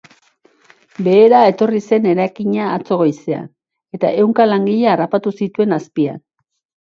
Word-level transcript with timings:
Behera 1.07 1.41
etorri 1.49 1.81
zen 1.89 2.07
eraikina 2.13 2.69
atzo 2.77 2.97
goizean, 3.03 3.45
eta 3.97 4.11
ehunka 4.23 4.49
langile 4.53 4.89
harraptu 4.95 5.37
zituen 5.43 5.77
azpian. 5.81 6.19